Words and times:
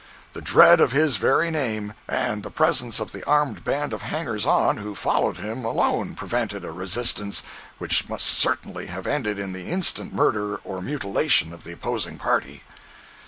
The 0.33 0.41
dread 0.41 0.79
of 0.79 0.93
his 0.93 1.17
very 1.17 1.51
name, 1.51 1.93
and 2.07 2.41
the 2.41 2.49
presence 2.49 2.99
of 2.99 3.11
the 3.11 3.23
armed 3.27 3.63
band 3.63 3.93
of 3.93 4.01
hangers 4.01 4.47
on 4.47 4.77
who 4.77 4.95
followed 4.95 5.37
him 5.37 5.63
alone 5.63 6.15
prevented 6.15 6.65
a 6.65 6.71
resistance 6.71 7.43
which 7.77 8.09
must 8.09 8.25
certainly 8.25 8.87
have 8.87 9.05
ended 9.05 9.37
in 9.37 9.53
the 9.53 9.67
instant 9.69 10.11
murder 10.11 10.55
or 10.63 10.81
mutilation 10.81 11.53
of 11.53 11.65
the 11.65 11.73
opposing 11.73 12.17
party. 12.17 12.63